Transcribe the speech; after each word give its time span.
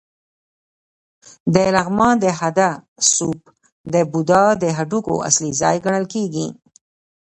د 1.53 1.55
لغمان 1.75 2.15
د 2.23 2.25
هده 2.39 2.69
ستوپ 3.09 3.41
د 3.93 3.95
بودا 4.11 4.43
د 4.63 4.65
هډوکو 4.77 5.13
اصلي 5.29 5.51
ځای 5.61 5.75
ګڼل 5.85 6.05
کېږي 6.13 6.47